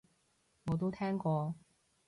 [0.65, 1.53] 我都聽過